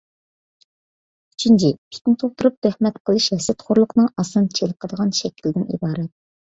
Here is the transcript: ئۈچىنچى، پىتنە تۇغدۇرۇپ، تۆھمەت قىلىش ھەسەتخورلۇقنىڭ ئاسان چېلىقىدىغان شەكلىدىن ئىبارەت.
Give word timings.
ئۈچىنچى، 1.33 1.69
پىتنە 1.93 2.15
تۇغدۇرۇپ، 2.23 2.57
تۆھمەت 2.67 2.99
قىلىش 3.11 3.31
ھەسەتخورلۇقنىڭ 3.37 4.13
ئاسان 4.13 4.53
چېلىقىدىغان 4.59 5.19
شەكلىدىن 5.25 5.71
ئىبارەت. 5.79 6.15